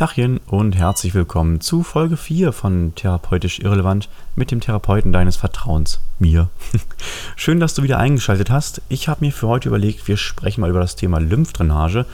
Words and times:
Tachchen 0.00 0.38
und 0.46 0.76
herzlich 0.76 1.12
willkommen 1.12 1.60
zu 1.60 1.82
Folge 1.82 2.16
4 2.16 2.54
von 2.54 2.94
Therapeutisch 2.94 3.58
Irrelevant 3.58 4.08
mit 4.34 4.50
dem 4.50 4.62
Therapeuten 4.62 5.12
deines 5.12 5.36
Vertrauens, 5.36 6.00
mir. 6.18 6.48
Schön, 7.36 7.60
dass 7.60 7.74
du 7.74 7.82
wieder 7.82 7.98
eingeschaltet 7.98 8.48
hast. 8.48 8.80
Ich 8.88 9.08
habe 9.08 9.22
mir 9.22 9.30
für 9.30 9.46
heute 9.46 9.68
überlegt, 9.68 10.08
wir 10.08 10.16
sprechen 10.16 10.62
mal 10.62 10.70
über 10.70 10.80
das 10.80 10.96
Thema 10.96 11.20
Lymphdrainage 11.20 12.06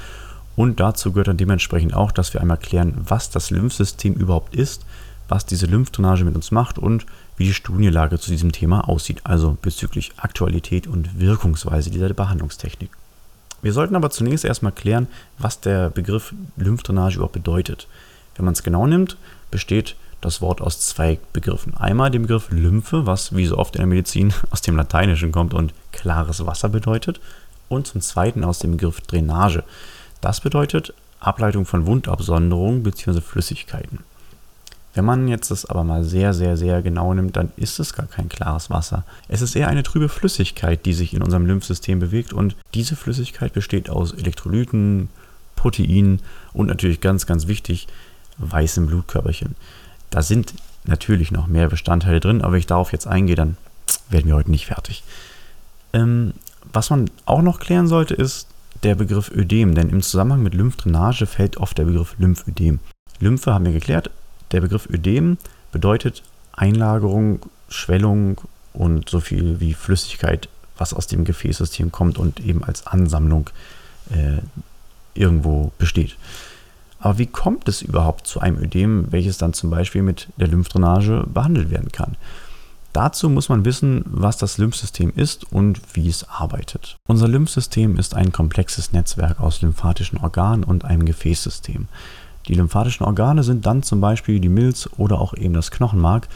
und 0.56 0.80
dazu 0.80 1.12
gehört 1.12 1.28
dann 1.28 1.36
dementsprechend 1.36 1.94
auch, 1.94 2.10
dass 2.10 2.34
wir 2.34 2.40
einmal 2.40 2.56
klären, 2.56 2.96
was 3.04 3.30
das 3.30 3.50
Lymphsystem 3.50 4.14
überhaupt 4.14 4.56
ist, 4.56 4.84
was 5.28 5.46
diese 5.46 5.66
Lymphdrainage 5.66 6.24
mit 6.24 6.34
uns 6.34 6.50
macht 6.50 6.80
und 6.80 7.06
wie 7.36 7.44
die 7.44 7.54
Studienlage 7.54 8.18
zu 8.18 8.32
diesem 8.32 8.50
Thema 8.50 8.88
aussieht, 8.88 9.20
also 9.22 9.56
bezüglich 9.62 10.10
Aktualität 10.16 10.88
und 10.88 11.20
Wirkungsweise 11.20 11.90
dieser 11.90 12.12
Behandlungstechnik. 12.12 12.90
Wir 13.66 13.72
sollten 13.72 13.96
aber 13.96 14.10
zunächst 14.10 14.44
erstmal 14.44 14.70
klären, 14.70 15.08
was 15.38 15.58
der 15.58 15.90
Begriff 15.90 16.32
Lymphdrainage 16.56 17.16
überhaupt 17.16 17.32
bedeutet. 17.32 17.88
Wenn 18.36 18.44
man 18.44 18.52
es 18.54 18.62
genau 18.62 18.86
nimmt, 18.86 19.16
besteht 19.50 19.96
das 20.20 20.40
Wort 20.40 20.60
aus 20.60 20.78
zwei 20.82 21.18
Begriffen. 21.32 21.76
Einmal 21.76 22.12
dem 22.12 22.22
Begriff 22.22 22.48
Lymphe, 22.52 23.06
was 23.06 23.34
wie 23.34 23.44
so 23.44 23.58
oft 23.58 23.74
in 23.74 23.80
der 23.80 23.88
Medizin 23.88 24.32
aus 24.52 24.60
dem 24.60 24.76
Lateinischen 24.76 25.32
kommt 25.32 25.52
und 25.52 25.74
klares 25.90 26.46
Wasser 26.46 26.68
bedeutet. 26.68 27.18
Und 27.68 27.88
zum 27.88 28.00
zweiten 28.02 28.44
aus 28.44 28.60
dem 28.60 28.70
Begriff 28.70 29.00
Drainage. 29.00 29.64
Das 30.20 30.40
bedeutet 30.40 30.94
Ableitung 31.18 31.66
von 31.66 31.86
Wundabsonderungen 31.86 32.84
bzw. 32.84 33.20
Flüssigkeiten. 33.20 33.98
Wenn 34.96 35.04
man 35.04 35.28
jetzt 35.28 35.50
das 35.50 35.66
aber 35.66 35.84
mal 35.84 36.04
sehr, 36.04 36.32
sehr, 36.32 36.56
sehr 36.56 36.80
genau 36.80 37.12
nimmt, 37.12 37.36
dann 37.36 37.52
ist 37.56 37.78
es 37.78 37.92
gar 37.92 38.06
kein 38.06 38.30
klares 38.30 38.70
Wasser. 38.70 39.04
Es 39.28 39.42
ist 39.42 39.54
eher 39.54 39.68
eine 39.68 39.82
trübe 39.82 40.08
Flüssigkeit, 40.08 40.86
die 40.86 40.94
sich 40.94 41.12
in 41.12 41.22
unserem 41.22 41.44
Lymphsystem 41.44 42.00
bewegt 42.00 42.32
und 42.32 42.56
diese 42.72 42.96
Flüssigkeit 42.96 43.52
besteht 43.52 43.90
aus 43.90 44.14
Elektrolyten, 44.14 45.10
Proteinen 45.54 46.20
und 46.54 46.68
natürlich 46.68 47.02
ganz, 47.02 47.26
ganz 47.26 47.46
wichtig, 47.46 47.88
weißen 48.38 48.86
Blutkörperchen. 48.86 49.54
Da 50.08 50.22
sind 50.22 50.54
natürlich 50.86 51.30
noch 51.30 51.46
mehr 51.46 51.68
Bestandteile 51.68 52.20
drin, 52.20 52.40
aber 52.40 52.52
wenn 52.52 52.60
ich 52.60 52.66
darauf 52.66 52.92
jetzt 52.92 53.06
eingehe, 53.06 53.36
dann 53.36 53.58
werden 54.08 54.28
wir 54.28 54.36
heute 54.36 54.50
nicht 54.50 54.64
fertig. 54.64 55.04
Ähm, 55.92 56.32
was 56.72 56.88
man 56.88 57.10
auch 57.26 57.42
noch 57.42 57.60
klären 57.60 57.86
sollte, 57.86 58.14
ist 58.14 58.48
der 58.82 58.94
Begriff 58.94 59.30
Ödem, 59.30 59.74
denn 59.74 59.90
im 59.90 60.00
Zusammenhang 60.00 60.42
mit 60.42 60.54
Lymphdrainage 60.54 61.26
fällt 61.26 61.58
oft 61.58 61.76
der 61.76 61.84
Begriff 61.84 62.14
Lymphödem. 62.18 62.78
Lymphe 63.20 63.52
haben 63.52 63.66
wir 63.66 63.72
geklärt, 63.72 64.10
der 64.52 64.60
Begriff 64.60 64.88
Ödem 64.88 65.38
bedeutet 65.72 66.22
Einlagerung, 66.52 67.40
Schwellung 67.68 68.40
und 68.72 69.08
so 69.08 69.20
viel 69.20 69.60
wie 69.60 69.74
Flüssigkeit, 69.74 70.48
was 70.76 70.94
aus 70.94 71.06
dem 71.06 71.24
Gefäßsystem 71.24 71.92
kommt 71.92 72.18
und 72.18 72.40
eben 72.40 72.62
als 72.64 72.86
Ansammlung 72.86 73.50
äh, 74.10 74.38
irgendwo 75.14 75.72
besteht. 75.78 76.16
Aber 76.98 77.18
wie 77.18 77.26
kommt 77.26 77.68
es 77.68 77.82
überhaupt 77.82 78.26
zu 78.26 78.40
einem 78.40 78.58
Ödem, 78.58 79.06
welches 79.10 79.38
dann 79.38 79.52
zum 79.52 79.70
Beispiel 79.70 80.02
mit 80.02 80.28
der 80.38 80.48
Lymphdrainage 80.48 81.24
behandelt 81.26 81.70
werden 81.70 81.92
kann? 81.92 82.16
Dazu 82.92 83.28
muss 83.28 83.50
man 83.50 83.66
wissen, 83.66 84.02
was 84.06 84.38
das 84.38 84.56
Lymphsystem 84.56 85.12
ist 85.14 85.52
und 85.52 85.80
wie 85.92 86.08
es 86.08 86.26
arbeitet. 86.30 86.96
Unser 87.06 87.28
Lymphsystem 87.28 87.98
ist 87.98 88.14
ein 88.14 88.32
komplexes 88.32 88.92
Netzwerk 88.92 89.38
aus 89.38 89.60
lymphatischen 89.60 90.18
Organen 90.18 90.64
und 90.64 90.86
einem 90.86 91.04
Gefäßsystem. 91.04 91.88
Die 92.48 92.54
lymphatischen 92.54 93.04
Organe 93.04 93.42
sind 93.42 93.66
dann 93.66 93.82
zum 93.82 94.00
Beispiel 94.00 94.40
die 94.40 94.48
Milz 94.48 94.88
oder 94.96 95.20
auch 95.20 95.34
eben 95.34 95.54
das 95.54 95.70
Knochenmark 95.70 96.28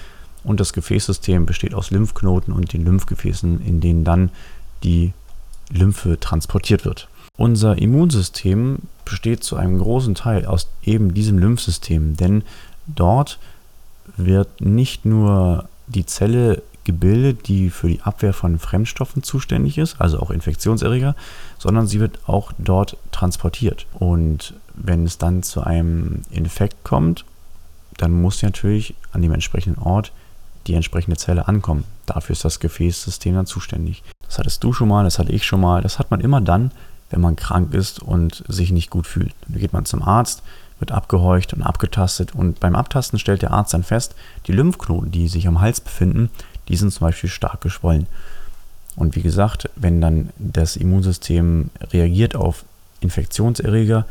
und 0.42 0.60
das 0.60 0.72
Gefäßsystem 0.72 1.46
besteht 1.46 1.74
aus 1.74 1.90
Lymphknoten 1.90 2.52
und 2.52 2.72
den 2.72 2.84
Lymphgefäßen, 2.84 3.64
in 3.64 3.80
denen 3.80 4.04
dann 4.04 4.30
die 4.82 5.12
Lymphe 5.70 6.18
transportiert 6.18 6.84
wird. 6.84 7.08
Unser 7.36 7.78
Immunsystem 7.78 8.80
besteht 9.04 9.44
zu 9.44 9.56
einem 9.56 9.78
großen 9.78 10.14
Teil 10.14 10.46
aus 10.46 10.68
eben 10.82 11.14
diesem 11.14 11.38
Lymphsystem, 11.38 12.16
denn 12.16 12.42
dort 12.86 13.38
wird 14.16 14.60
nicht 14.60 15.04
nur 15.04 15.68
die 15.86 16.06
Zelle 16.06 16.62
gebildet, 16.84 17.48
die 17.48 17.70
für 17.70 17.88
die 17.88 18.00
Abwehr 18.02 18.32
von 18.32 18.58
Fremdstoffen 18.58 19.22
zuständig 19.22 19.78
ist, 19.78 20.00
also 20.00 20.18
auch 20.18 20.30
Infektionserreger, 20.30 21.14
sondern 21.58 21.86
sie 21.86 22.00
wird 22.00 22.18
auch 22.26 22.52
dort 22.58 22.96
transportiert. 23.12 23.86
Und 23.94 24.54
wenn 24.74 25.04
es 25.04 25.18
dann 25.18 25.42
zu 25.42 25.62
einem 25.62 26.22
Infekt 26.30 26.84
kommt, 26.84 27.24
dann 27.96 28.12
muss 28.12 28.42
natürlich 28.42 28.94
an 29.12 29.22
dem 29.22 29.32
entsprechenden 29.32 29.80
Ort 29.82 30.12
die 30.66 30.74
entsprechende 30.74 31.16
Zelle 31.16 31.48
ankommen. 31.48 31.84
Dafür 32.06 32.32
ist 32.32 32.44
das 32.44 32.60
Gefäßsystem 32.60 33.34
dann 33.34 33.46
zuständig. 33.46 34.02
Das 34.26 34.38
hattest 34.38 34.62
du 34.64 34.72
schon 34.72 34.88
mal, 34.88 35.04
das 35.04 35.18
hatte 35.18 35.32
ich 35.32 35.44
schon 35.44 35.60
mal. 35.60 35.82
Das 35.82 35.98
hat 35.98 36.10
man 36.10 36.20
immer 36.20 36.40
dann, 36.40 36.70
wenn 37.10 37.20
man 37.20 37.36
krank 37.36 37.74
ist 37.74 38.00
und 38.00 38.44
sich 38.48 38.72
nicht 38.72 38.90
gut 38.90 39.06
fühlt. 39.06 39.34
Dann 39.48 39.58
geht 39.58 39.72
man 39.72 39.84
zum 39.84 40.02
Arzt, 40.02 40.42
wird 40.78 40.92
abgehorcht 40.92 41.52
und 41.52 41.62
abgetastet 41.62 42.34
und 42.34 42.60
beim 42.60 42.74
Abtasten 42.74 43.18
stellt 43.18 43.42
der 43.42 43.52
Arzt 43.52 43.74
dann 43.74 43.82
fest, 43.82 44.14
die 44.46 44.52
Lymphknoten, 44.52 45.10
die 45.10 45.28
sich 45.28 45.46
am 45.46 45.60
Hals 45.60 45.80
befinden, 45.80 46.30
die 46.70 46.76
sind 46.76 46.92
zum 46.92 47.06
Beispiel 47.06 47.28
stark 47.28 47.60
geschwollen. 47.60 48.06
Und 48.96 49.16
wie 49.16 49.22
gesagt, 49.22 49.68
wenn 49.76 50.00
dann 50.00 50.30
das 50.38 50.76
Immunsystem 50.76 51.70
reagiert 51.92 52.36
auf 52.36 52.64
Infektionserreger, 53.00 54.06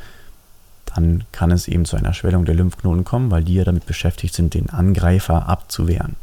dann 0.86 1.24
kann 1.32 1.52
es 1.52 1.68
eben 1.68 1.86
zu 1.86 1.96
einer 1.96 2.14
Schwellung 2.14 2.46
der 2.46 2.56
Lymphknoten 2.56 3.06
kommen, 3.06 3.32
weil 3.32 3.44
die 3.44 3.56
ja 3.56 3.64
damit 3.64 3.86
beschäftigt 3.86 4.34
sind, 4.34 4.54
den 4.54 4.70
Angreifer 4.70 5.48
abzuwehren. 5.48 6.16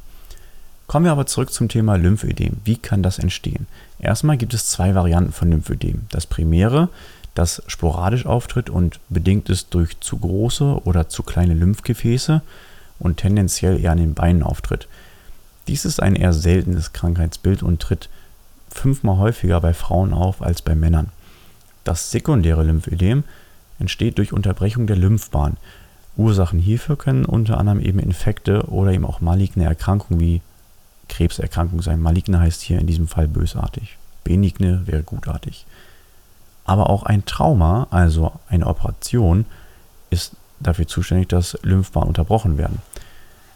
Kommen 0.87 1.07
wir 1.07 1.13
aber 1.13 1.27
zurück 1.27 1.53
zum 1.53 1.69
Thema 1.69 1.97
Lymphödem. 1.97 2.59
Wie 2.65 2.77
kann 2.77 3.03
das 3.03 3.19
entstehen? 3.19 3.67
Erstmal 3.99 4.37
gibt 4.37 4.55
es 4.55 4.69
zwei 4.69 4.95
Varianten 4.95 5.33
von 5.33 5.51
Lymphödem. 5.51 6.03
Das 6.11 6.27
primäre, 6.27 6.89
das 7.35 7.63
sporadisch 7.67 8.27
auftritt 8.27 8.71
und 8.71 9.01
bedingt 9.09 9.49
ist 9.49 9.75
durch 9.75 9.99
zu 10.01 10.19
große 10.19 10.83
oder 10.85 11.09
zu 11.09 11.23
kleine 11.23 11.55
Lymphgefäße 11.55 12.43
und 12.99 13.17
tendenziell 13.17 13.81
eher 13.81 13.93
an 13.93 13.99
den 13.99 14.15
Beinen 14.15 14.43
auftritt. 14.43 14.87
Dies 15.69 15.85
ist 15.85 16.01
ein 16.03 16.15
eher 16.15 16.33
seltenes 16.33 16.93
Krankheitsbild 16.93 17.63
und 17.63 17.81
tritt 17.81 18.09
fünfmal 18.69 19.19
häufiger 19.19 19.61
bei 19.61 19.75
Frauen 19.75 20.13
auf 20.13 20.43
als 20.43 20.63
bei 20.63 20.75
Männern. 20.75 21.09
Das 21.85 22.11
sekundäre 22.11 22.63
Lymphödem 22.63 23.25
entsteht 23.79 24.19
durch 24.19 24.33
Unterbrechung 24.33 24.87
der 24.87 24.97
Lymphbahn. 24.97 25.57
Ursachen 26.17 26.59
hierfür 26.59 26.97
können 26.97 27.25
unter 27.25 27.59
anderem 27.59 27.81
eben 27.81 27.99
Infekte 27.99 28.65
oder 28.69 28.93
eben 28.93 29.05
auch 29.05 29.21
maligne 29.21 29.65
Erkrankungen 29.65 30.21
wie 30.21 30.41
Krebserkrankung 31.09 31.83
sein. 31.83 32.01
Maligne 32.01 32.41
heißt 32.41 32.63
hier 32.63 32.79
in 32.79 32.87
diesem 32.87 33.07
Fall 33.07 33.29
bösartig. 33.29 33.99
Benigne 34.25 34.87
wäre 34.87 35.03
gutartig. 35.03 35.67
Aber 36.65 36.91
auch 36.91 37.05
ein 37.05 37.25
Trauma, 37.27 37.87
also 37.91 38.33
eine 38.49 38.67
Operation, 38.67 39.47
ist 40.11 40.33
dafür 40.59 40.89
zuständig, 40.89 41.29
dass 41.29 41.59
Lymphbahnen 41.63 42.09
unterbrochen 42.09 42.59
werden. 42.59 42.81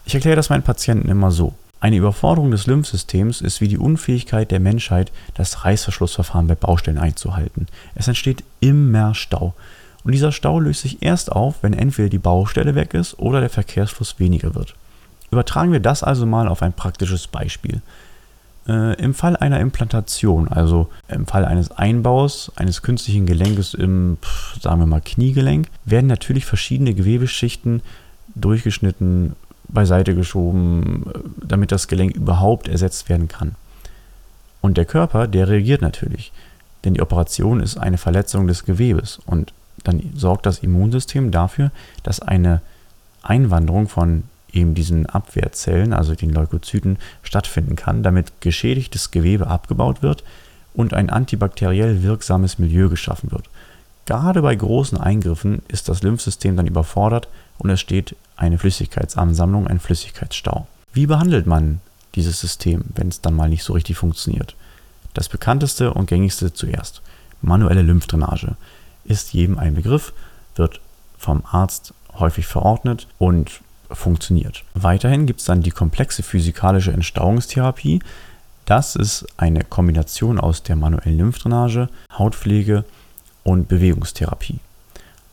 Ich 0.05 0.15
erkläre 0.15 0.37
das 0.37 0.51
meinen 0.51 0.63
Patienten 0.63 1.09
immer 1.09 1.31
so. 1.31 1.55
Eine 1.81 1.97
Überforderung 1.97 2.51
des 2.51 2.67
Lymphsystems 2.67 3.41
ist 3.41 3.63
wie 3.63 3.69
die 3.69 3.79
Unfähigkeit 3.79 4.51
der 4.51 4.61
Menschheit, 4.61 5.11
das 5.35 5.65
Reißverschlussverfahren 5.65 6.47
bei 6.47 6.55
Baustellen 6.55 6.99
einzuhalten. 6.99 7.67
Es 7.95 8.07
entsteht 8.07 8.45
immer 8.61 9.15
Stau. 9.15 9.55
Und 10.05 10.13
dieser 10.13 10.33
Stau 10.33 10.61
löst 10.61 10.83
sich 10.83 11.03
erst 11.03 11.33
auf, 11.33 11.63
wenn 11.63 11.73
entweder 11.73 12.11
die 12.11 12.19
Baustelle 12.19 12.75
weg 12.75 12.93
ist 12.93 13.19
oder 13.19 13.41
der 13.41 13.51
Verkehrsfluss 13.51 14.19
weniger 14.19 14.55
wird. 14.55 14.75
Übertragen 15.31 15.73
wir 15.73 15.81
das 15.81 16.03
also 16.03 16.27
mal 16.27 16.49
auf 16.49 16.63
ein 16.63 16.75
praktisches 16.75 17.27
Beispiel. 17.27 17.81
Äh, 18.69 18.95
Im 19.03 19.15
Fall 19.15 19.37
einer 19.37 19.61
Implantation, 19.61 20.49
also 20.49 20.89
im 21.09 21.27
Fall 21.27 21.47
eines 21.47 21.71
Einbaus 21.71 22.53
eines 22.57 22.83
künstlichen 22.83 23.25
Gelenkes 23.25 23.73
im, 23.73 24.19
sagen 24.61 24.81
wir 24.81 24.87
mal, 24.87 25.01
Kniegelenk, 25.01 25.69
werden 25.87 26.09
natürlich 26.09 26.45
verschiedene 26.45 26.93
Gewebeschichten 26.93 27.81
durchgeschnitten, 28.35 29.35
beiseite 29.73 30.15
geschoben, 30.15 31.05
damit 31.43 31.73
das 31.73 31.89
Gelenk 31.89 32.17
überhaupt 32.17 32.69
ersetzt 32.69 33.09
werden 33.09 33.29
kann. 33.29 33.55
Und 34.61 34.77
der 34.77 34.85
Körper, 34.85 35.27
der 35.27 35.49
reagiert 35.49 35.83
natürlich, 35.83 36.33
denn 36.85 36.95
die 36.95 37.03
Operation 37.03 37.61
ist 37.61 37.79
eine 37.79 37.99
Verletzung 37.99 38.47
des 38.47 38.65
Gewebes 38.65 39.21
und 39.27 39.53
dann 39.85 40.13
sorgt 40.15 40.47
das 40.47 40.59
Immunsystem 40.59 41.31
dafür, 41.31 41.71
dass 42.03 42.21
eine 42.21 42.61
Einwanderung 43.23 43.89
von 43.89 44.25
eben 44.53 44.75
diesen 44.75 45.07
Abwehrzellen, 45.07 45.93
also 45.93 46.15
den 46.15 46.31
Leukozyten, 46.31 46.99
stattfinden 47.23 47.77
kann, 47.77 48.03
damit 48.03 48.41
geschädigtes 48.41 49.11
Gewebe 49.11 49.47
abgebaut 49.47 50.03
wird 50.03 50.25
und 50.75 50.95
ein 50.95 51.11
antibakteriell 51.11 52.03
wirksames 52.03 52.59
Milieu 52.59 52.89
geschaffen 52.89 53.31
wird. 53.31 53.49
Gerade 54.07 54.43
bei 54.43 54.55
großen 54.55 54.99
Eingriffen 54.99 55.63
ist 55.69 55.89
das 55.89 56.03
Lymphsystem 56.03 56.57
dann 56.57 56.67
überfordert 56.67 57.29
und 57.61 57.71
es 57.71 57.81
steht 57.81 58.17
eine 58.37 58.59
Flüssigkeitsansammlung, 58.59 59.67
ein 59.67 59.81
Flüssigkeitsstau. 59.81 60.67
Wie 60.93 61.07
behandelt 61.07 61.47
man 61.47 61.81
dieses 62.15 62.41
System, 62.41 62.85
wenn 62.95 63.09
es 63.09 63.21
dann 63.21 63.35
mal 63.35 63.49
nicht 63.49 63.63
so 63.63 63.75
richtig 63.75 63.97
funktioniert? 63.97 64.57
Das 65.15 65.29
bekannteste 65.29 65.93
und 65.93 66.07
gängigste 66.07 66.53
zuerst. 66.53 67.03
Manuelle 67.43 67.83
Lymphdrainage 67.83 68.57
ist 69.05 69.33
jedem 69.33 69.59
ein 69.59 69.75
Begriff, 69.75 70.13
wird 70.57 70.81
vom 71.19 71.43
Arzt 71.51 71.95
häufig 72.19 72.47
verordnet 72.47 73.07
und 73.19 73.61
funktioniert. 73.91 74.65
Weiterhin 74.75 75.27
gibt 75.27 75.41
es 75.41 75.47
dann 75.47 75.63
die 75.63 75.71
komplexe 75.71 76.23
physikalische 76.23 76.93
Entstauungstherapie. 76.93 78.01
Das 78.65 78.97
ist 78.97 79.27
eine 79.37 79.65
Kombination 79.65 80.39
aus 80.39 80.63
der 80.63 80.77
manuellen 80.77 81.19
Lymphdrainage, 81.19 81.89
Hautpflege 82.17 82.85
und 83.43 83.69
Bewegungstherapie. 83.69 84.61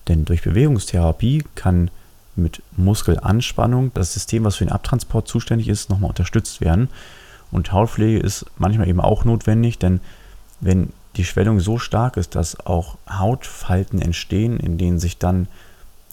Denn 0.08 0.26
durch 0.26 0.42
Bewegungstherapie 0.42 1.44
kann 1.56 1.92
mit 2.38 2.62
Muskelanspannung 2.76 3.92
das 3.94 4.14
System, 4.14 4.44
was 4.44 4.56
für 4.56 4.66
den 4.66 4.74
Abtransport 4.74 5.28
zuständig 5.28 5.68
ist, 5.68 5.90
nochmal 5.90 6.10
unterstützt 6.10 6.62
werden. 6.62 6.90
Und 7.52 7.72
Hautpflege 7.72 8.20
ist 8.20 8.46
manchmal 8.58 8.88
eben 8.88 9.02
auch 9.02 9.26
notwendig, 9.26 9.80
denn 9.80 10.02
wenn 10.60 10.92
die 11.16 11.26
Schwellung 11.26 11.60
so 11.60 11.78
stark 11.78 12.18
ist, 12.18 12.36
dass 12.36 12.66
auch 12.66 12.98
Hautfalten 13.10 14.02
entstehen, 14.02 14.60
in 14.60 14.78
denen 14.78 15.00
sich 15.00 15.18
dann 15.18 15.48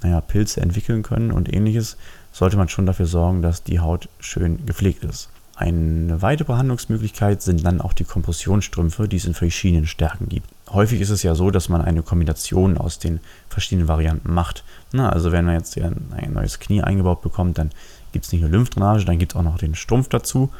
naja, 0.02 0.20
Pilze 0.20 0.60
entwickeln 0.60 1.02
können 1.02 1.30
und 1.30 1.52
ähnliches, 1.52 1.96
sollte 2.32 2.56
man 2.56 2.68
schon 2.68 2.86
dafür 2.86 3.06
sorgen, 3.06 3.42
dass 3.42 3.62
die 3.62 3.80
Haut 3.80 4.08
schön 4.18 4.66
gepflegt 4.66 5.04
ist. 5.04 5.28
Eine 5.56 6.20
weitere 6.20 6.46
Behandlungsmöglichkeit 6.46 7.40
sind 7.40 7.64
dann 7.64 7.80
auch 7.80 7.92
die 7.92 8.04
Kompressionsstrümpfe, 8.04 9.06
die 9.06 9.16
es 9.16 9.24
in 9.24 9.34
verschiedenen 9.34 9.86
Stärken 9.86 10.28
gibt. 10.28 10.48
Häufig 10.70 11.00
ist 11.00 11.10
es 11.10 11.22
ja 11.22 11.36
so, 11.36 11.52
dass 11.52 11.68
man 11.68 11.80
eine 11.80 12.02
Kombination 12.02 12.76
aus 12.76 12.98
den 12.98 13.20
verschiedenen 13.48 13.86
Varianten 13.86 14.32
macht. 14.34 14.64
Na, 14.92 15.10
also 15.10 15.30
wenn 15.30 15.44
man 15.44 15.54
jetzt 15.54 15.78
ein 15.78 16.32
neues 16.32 16.58
Knie 16.58 16.82
eingebaut 16.82 17.22
bekommt, 17.22 17.58
dann 17.58 17.70
gibt 18.10 18.24
es 18.24 18.32
nicht 18.32 18.40
nur 18.40 18.50
Lymphdrainage, 18.50 19.04
dann 19.04 19.18
gibt 19.18 19.32
es 19.32 19.36
auch 19.36 19.44
noch 19.44 19.58
den 19.58 19.76
Strumpf 19.76 20.08
dazu. 20.08 20.50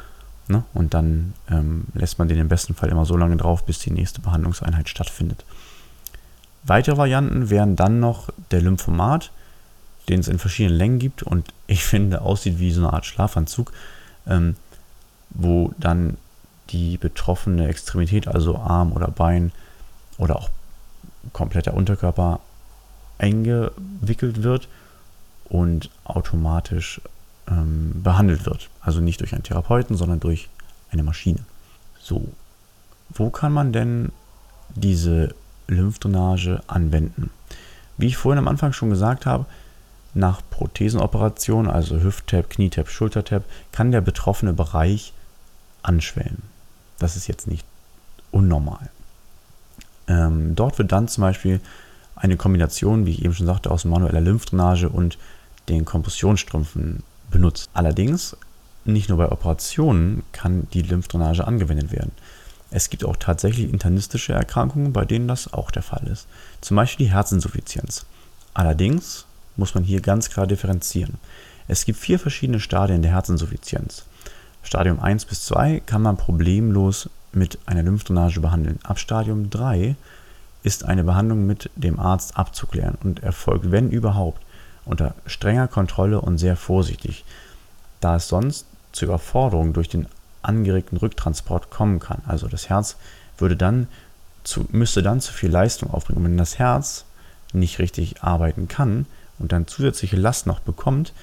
Ne? 0.47 0.63
Und 0.73 0.93
dann 0.93 1.33
ähm, 1.49 1.85
lässt 1.93 2.19
man 2.19 2.27
den 2.27 2.37
im 2.37 2.47
besten 2.47 2.75
Fall 2.75 2.89
immer 2.89 3.05
so 3.05 3.17
lange 3.17 3.35
drauf, 3.35 3.65
bis 3.65 3.79
die 3.79 3.91
nächste 3.91 4.21
Behandlungseinheit 4.21 4.87
stattfindet. 4.87 5.43
Weitere 6.63 6.97
Varianten 6.97 7.49
wären 7.49 7.75
dann 7.75 7.99
noch 7.99 8.29
der 8.51 8.61
Lymphomat, 8.61 9.31
den 10.07 10.19
es 10.19 10.27
in 10.27 10.39
verschiedenen 10.39 10.77
Längen 10.77 10.99
gibt 10.99 11.23
und 11.23 11.53
ich 11.67 11.83
finde 11.85 12.21
aussieht 12.21 12.59
wie 12.59 12.71
so 12.71 12.81
eine 12.81 12.93
Art 12.93 13.05
Schlafanzug. 13.05 13.73
Ähm, 14.27 14.55
wo 15.35 15.73
dann 15.77 16.17
die 16.69 16.97
betroffene 16.97 17.67
Extremität, 17.67 18.27
also 18.27 18.57
Arm 18.57 18.93
oder 18.93 19.09
Bein 19.09 19.51
oder 20.17 20.37
auch 20.37 20.49
kompletter 21.33 21.73
Unterkörper 21.73 22.39
eingewickelt 23.17 24.43
wird 24.43 24.67
und 25.45 25.89
automatisch 26.03 27.01
ähm, 27.47 28.01
behandelt 28.03 28.45
wird. 28.45 28.69
Also 28.81 29.01
nicht 29.01 29.21
durch 29.21 29.33
einen 29.33 29.43
Therapeuten, 29.43 29.95
sondern 29.95 30.19
durch 30.19 30.49
eine 30.91 31.03
Maschine. 31.03 31.39
So, 31.99 32.27
wo 33.09 33.29
kann 33.29 33.53
man 33.53 33.71
denn 33.71 34.11
diese 34.73 35.35
Lymphdrainage 35.67 36.61
anwenden? 36.67 37.29
Wie 37.97 38.07
ich 38.07 38.17
vorhin 38.17 38.39
am 38.39 38.47
Anfang 38.47 38.73
schon 38.73 38.89
gesagt 38.89 39.25
habe, 39.25 39.45
nach 40.13 40.41
Prothesenoperation, 40.49 41.67
also 41.67 41.99
Hüft-Tab, 41.99 42.49
Knie-Tab, 42.49 42.89
Schulter-Tab, 42.89 43.43
kann 43.71 43.91
der 43.91 44.01
betroffene 44.01 44.53
Bereich 44.53 45.13
anschwellen. 45.85 46.41
Das 46.99 47.15
ist 47.15 47.27
jetzt 47.27 47.47
nicht 47.47 47.65
unnormal. 48.31 48.89
Ähm, 50.07 50.55
dort 50.55 50.77
wird 50.77 50.91
dann 50.91 51.07
zum 51.07 51.21
Beispiel 51.21 51.61
eine 52.15 52.37
Kombination, 52.37 53.05
wie 53.05 53.11
ich 53.11 53.23
eben 53.23 53.33
schon 53.33 53.47
sagte, 53.47 53.71
aus 53.71 53.85
manueller 53.85 54.21
Lymphdrainage 54.21 54.89
und 54.89 55.17
den 55.67 55.85
Kompressionsstrümpfen 55.85 57.03
benutzt. 57.31 57.69
Allerdings, 57.73 58.37
nicht 58.85 59.09
nur 59.09 59.17
bei 59.17 59.31
Operationen 59.31 60.23
kann 60.31 60.67
die 60.73 60.83
Lymphdrainage 60.83 61.45
angewendet 61.45 61.91
werden. 61.91 62.11
Es 62.71 62.89
gibt 62.89 63.03
auch 63.03 63.15
tatsächlich 63.15 63.71
internistische 63.71 64.33
Erkrankungen, 64.33 64.93
bei 64.93 65.05
denen 65.05 65.27
das 65.27 65.53
auch 65.53 65.71
der 65.71 65.83
Fall 65.83 66.07
ist. 66.07 66.27
Zum 66.61 66.75
Beispiel 66.75 67.07
die 67.07 67.13
Herzinsuffizienz. 67.13 68.05
Allerdings 68.53 69.25
muss 69.55 69.75
man 69.75 69.83
hier 69.83 70.01
ganz 70.01 70.29
klar 70.29 70.47
differenzieren. 70.47 71.15
Es 71.67 71.85
gibt 71.85 71.99
vier 71.99 72.19
verschiedene 72.19 72.59
Stadien 72.59 73.01
der 73.01 73.11
Herzinsuffizienz. 73.11 74.05
Stadium 74.65 74.99
1 74.99 75.25
bis 75.25 75.45
2 75.45 75.81
kann 75.85 76.01
man 76.01 76.17
problemlos 76.17 77.09
mit 77.31 77.59
einer 77.65 77.83
Lymphdrainage 77.83 78.39
behandeln. 78.39 78.79
Ab 78.83 78.99
Stadium 78.99 79.49
3 79.49 79.95
ist 80.63 80.83
eine 80.85 81.03
Behandlung 81.03 81.45
mit 81.45 81.69
dem 81.75 81.99
Arzt 81.99 82.37
abzuklären 82.37 82.97
und 83.03 83.21
erfolgt, 83.21 83.71
wenn 83.71 83.91
überhaupt, 83.91 84.41
unter 84.85 85.15
strenger 85.25 85.67
Kontrolle 85.67 86.21
und 86.21 86.37
sehr 86.37 86.55
vorsichtig, 86.55 87.25
da 88.01 88.17
es 88.17 88.27
sonst 88.27 88.65
zu 88.91 89.05
Überforderungen 89.05 89.73
durch 89.73 89.89
den 89.89 90.07
angeregten 90.41 90.97
Rücktransport 90.97 91.69
kommen 91.69 91.99
kann. 91.99 92.21
Also 92.27 92.47
das 92.47 92.69
Herz 92.69 92.97
würde 93.37 93.55
dann 93.55 93.87
zu, 94.43 94.65
müsste 94.71 95.01
dann 95.03 95.21
zu 95.21 95.33
viel 95.33 95.49
Leistung 95.49 95.91
aufbringen. 95.91 96.19
Und 96.19 96.31
wenn 96.31 96.37
das 96.37 96.59
Herz 96.59 97.05
nicht 97.53 97.79
richtig 97.79 98.23
arbeiten 98.23 98.67
kann 98.67 99.05
und 99.39 99.51
dann 99.51 99.67
zusätzliche 99.67 100.17
Last 100.17 100.45
noch 100.45 100.59
bekommt, 100.59 101.13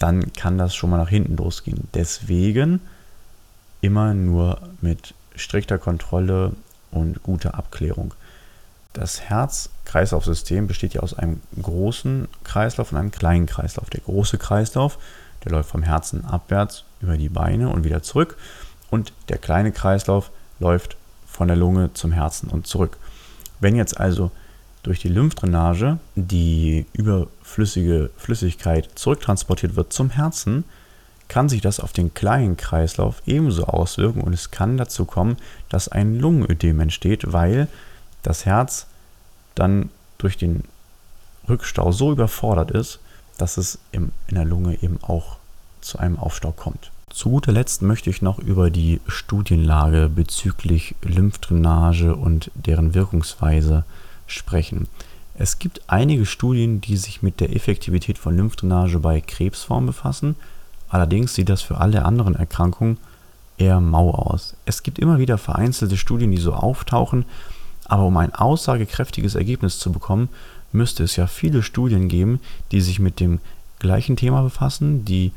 dann 0.00 0.32
kann 0.32 0.58
das 0.58 0.74
schon 0.74 0.90
mal 0.90 0.96
nach 0.96 1.10
hinten 1.10 1.36
losgehen. 1.36 1.86
Deswegen 1.94 2.80
immer 3.80 4.14
nur 4.14 4.58
mit 4.80 5.14
strikter 5.36 5.78
Kontrolle 5.78 6.52
und 6.90 7.22
guter 7.22 7.54
Abklärung. 7.54 8.14
Das 8.94 9.20
Herz-Kreislauf-System 9.20 10.66
besteht 10.66 10.94
ja 10.94 11.02
aus 11.02 11.14
einem 11.14 11.40
großen 11.60 12.26
Kreislauf 12.42 12.90
und 12.90 12.98
einem 12.98 13.12
kleinen 13.12 13.46
Kreislauf. 13.46 13.88
Der 13.90 14.00
große 14.00 14.38
Kreislauf, 14.38 14.98
der 15.44 15.52
läuft 15.52 15.70
vom 15.70 15.82
Herzen 15.82 16.24
abwärts 16.24 16.84
über 17.00 17.16
die 17.16 17.28
Beine 17.28 17.68
und 17.68 17.84
wieder 17.84 18.02
zurück. 18.02 18.36
Und 18.90 19.12
der 19.28 19.38
kleine 19.38 19.70
Kreislauf 19.70 20.30
läuft 20.58 20.96
von 21.26 21.46
der 21.46 21.56
Lunge 21.56 21.92
zum 21.92 22.10
Herzen 22.10 22.48
und 22.48 22.66
zurück. 22.66 22.96
Wenn 23.60 23.76
jetzt 23.76 24.00
also 24.00 24.30
durch 24.82 25.00
die 25.00 25.08
Lymphdrainage 25.08 25.98
die 26.14 26.86
überflüssige 26.92 28.10
Flüssigkeit 28.16 28.88
zurücktransportiert 28.94 29.76
wird 29.76 29.92
zum 29.92 30.10
Herzen, 30.10 30.64
kann 31.28 31.48
sich 31.48 31.60
das 31.60 31.80
auf 31.80 31.92
den 31.92 32.12
kleinen 32.12 32.56
Kreislauf 32.56 33.22
ebenso 33.26 33.64
auswirken 33.64 34.20
und 34.20 34.32
es 34.32 34.50
kann 34.50 34.76
dazu 34.76 35.04
kommen, 35.04 35.36
dass 35.68 35.88
ein 35.88 36.18
Lungenödem 36.18 36.80
entsteht, 36.80 37.32
weil 37.32 37.68
das 38.22 38.46
Herz 38.46 38.86
dann 39.54 39.90
durch 40.18 40.36
den 40.36 40.64
Rückstau 41.48 41.92
so 41.92 42.12
überfordert 42.12 42.70
ist, 42.72 42.98
dass 43.38 43.56
es 43.56 43.78
in 43.92 44.12
der 44.30 44.44
Lunge 44.44 44.82
eben 44.82 44.98
auch 45.02 45.36
zu 45.80 45.98
einem 45.98 46.18
Aufstau 46.18 46.52
kommt. 46.52 46.90
Zu 47.10 47.30
guter 47.30 47.52
Letzt 47.52 47.82
möchte 47.82 48.10
ich 48.10 48.22
noch 48.22 48.38
über 48.38 48.70
die 48.70 49.00
Studienlage 49.06 50.08
bezüglich 50.08 50.94
Lymphdrainage 51.02 52.14
und 52.14 52.50
deren 52.54 52.94
Wirkungsweise 52.94 53.84
sprechen. 54.30 54.88
Es 55.34 55.58
gibt 55.58 55.80
einige 55.86 56.26
Studien, 56.26 56.80
die 56.80 56.96
sich 56.96 57.22
mit 57.22 57.40
der 57.40 57.54
Effektivität 57.54 58.18
von 58.18 58.36
Lymphdrainage 58.36 58.98
bei 58.98 59.20
Krebsformen 59.20 59.86
befassen. 59.86 60.36
Allerdings 60.88 61.34
sieht 61.34 61.48
das 61.48 61.62
für 61.62 61.78
alle 61.78 62.04
anderen 62.04 62.34
Erkrankungen 62.34 62.98
eher 63.56 63.80
mau 63.80 64.10
aus. 64.10 64.54
Es 64.64 64.82
gibt 64.82 64.98
immer 64.98 65.18
wieder 65.18 65.38
vereinzelte 65.38 65.96
Studien, 65.96 66.30
die 66.32 66.38
so 66.38 66.52
auftauchen, 66.52 67.24
aber 67.84 68.04
um 68.04 68.16
ein 68.16 68.34
aussagekräftiges 68.34 69.34
Ergebnis 69.34 69.78
zu 69.78 69.92
bekommen, 69.92 70.28
müsste 70.72 71.04
es 71.04 71.16
ja 71.16 71.26
viele 71.26 71.62
Studien 71.62 72.08
geben, 72.08 72.40
die 72.70 72.80
sich 72.80 73.00
mit 73.00 73.20
dem 73.20 73.40
gleichen 73.78 74.16
Thema 74.16 74.42
befassen, 74.42 75.04
die 75.04 75.32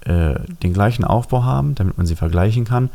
äh, 0.00 0.34
den 0.62 0.72
gleichen 0.72 1.04
Aufbau 1.04 1.44
haben, 1.44 1.74
damit 1.74 1.96
man 1.96 2.06
sie 2.06 2.16
vergleichen 2.16 2.64
kann 2.64 2.90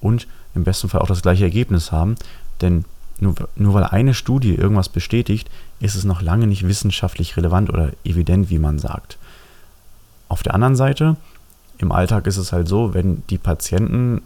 und 0.00 0.26
im 0.54 0.64
besten 0.64 0.88
Fall 0.88 1.00
auch 1.00 1.08
das 1.08 1.22
gleiche 1.22 1.44
Ergebnis 1.44 1.90
haben. 1.90 2.16
Denn 2.60 2.84
nur, 3.18 3.34
nur 3.54 3.74
weil 3.74 3.84
eine 3.84 4.14
Studie 4.14 4.54
irgendwas 4.54 4.88
bestätigt, 4.88 5.50
ist 5.80 5.94
es 5.94 6.04
noch 6.04 6.22
lange 6.22 6.46
nicht 6.46 6.66
wissenschaftlich 6.66 7.36
relevant 7.36 7.70
oder 7.70 7.92
evident, 8.04 8.50
wie 8.50 8.58
man 8.58 8.78
sagt. 8.78 9.18
Auf 10.28 10.42
der 10.42 10.54
anderen 10.54 10.76
Seite, 10.76 11.16
im 11.78 11.92
Alltag 11.92 12.26
ist 12.26 12.36
es 12.36 12.52
halt 12.52 12.68
so, 12.68 12.94
wenn 12.94 13.22
die 13.28 13.38
Patienten 13.38 14.22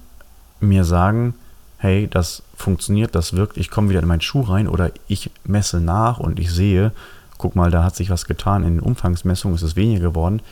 mir 0.61 0.85
sagen, 0.85 1.35
hey, 1.79 2.09
das 2.09 2.43
funktioniert, 2.55 3.15
das 3.15 3.35
wirkt, 3.35 3.57
ich 3.57 3.71
komme 3.71 3.89
wieder 3.89 4.01
in 4.01 4.09
meinen 4.09 4.21
Schuh 4.21 4.43
rein 4.43 4.69
oder 4.69 4.91
ich 5.09 5.31
messe 5.45 5.81
nach 5.81 6.19
und 6.19 6.39
ich 6.39 6.53
sehe, 6.53 6.93
guck 7.39 7.57
mal, 7.57 7.71
da 7.71 7.85
hat 7.85 7.97
sich 7.97 8.11
was 8.11 8.27
getan, 8.27 8.65
in 8.65 8.77
den 8.77 8.81
Umfangsmessungen 8.81 9.57
ist 9.57 9.63
es 9.63 9.77
weniger 9.77 10.11
geworden, 10.11 10.43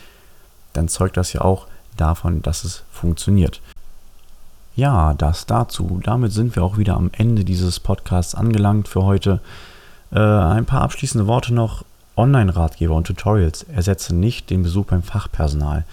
dann 0.73 0.87
zeugt 0.87 1.17
das 1.17 1.33
ja 1.33 1.41
auch 1.41 1.67
davon, 1.97 2.41
dass 2.41 2.63
es 2.63 2.83
funktioniert. 2.91 3.61
Ja, 4.79 5.13
das 5.13 5.45
dazu. 5.45 5.99
Damit 6.01 6.31
sind 6.31 6.55
wir 6.55 6.63
auch 6.63 6.77
wieder 6.77 6.95
am 6.95 7.09
Ende 7.11 7.43
dieses 7.43 7.81
Podcasts 7.81 8.33
angelangt 8.33 8.87
für 8.87 9.03
heute. 9.03 9.41
Äh, 10.09 10.19
ein 10.21 10.63
paar 10.63 10.83
abschließende 10.83 11.27
Worte 11.27 11.53
noch. 11.53 11.83
Online-Ratgeber 12.15 12.95
und 12.95 13.05
Tutorials 13.05 13.63
ersetzen 13.63 14.21
nicht 14.21 14.49
den 14.49 14.63
Besuch 14.63 14.85
beim 14.85 15.03
Fachpersonal. 15.03 15.83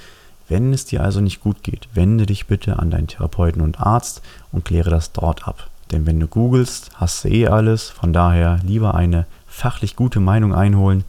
Wenn 0.48 0.72
es 0.72 0.84
dir 0.84 1.02
also 1.02 1.20
nicht 1.20 1.40
gut 1.40 1.64
geht, 1.64 1.88
wende 1.94 2.26
dich 2.26 2.46
bitte 2.46 2.78
an 2.78 2.92
deinen 2.92 3.08
Therapeuten 3.08 3.60
und 3.60 3.80
Arzt 3.80 4.22
und 4.52 4.64
kläre 4.64 4.90
das 4.90 5.10
dort 5.10 5.48
ab. 5.48 5.68
Denn 5.90 6.06
wenn 6.06 6.20
du 6.20 6.28
googelst, 6.28 6.90
hast 6.94 7.24
du 7.24 7.28
eh 7.28 7.48
alles. 7.48 7.90
Von 7.90 8.12
daher 8.12 8.60
lieber 8.62 8.94
eine 8.94 9.26
fachlich 9.48 9.96
gute 9.96 10.20
Meinung 10.20 10.54
einholen 10.54 11.02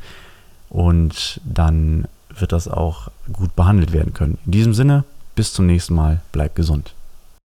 und 0.72 1.42
dann 1.46 2.08
wird 2.36 2.54
das 2.54 2.68
auch 2.68 3.10
gut 3.32 3.56
behandelt 3.56 3.94
werden 3.94 4.16
können. 4.16 4.40
In 4.48 4.52
diesem 4.52 4.74
Sinne, 4.74 5.04
bis 5.36 5.54
zum 5.54 5.68
nächsten 5.68 5.94
Mal, 5.94 6.22
bleib 6.32 6.56
gesund. 6.56 6.96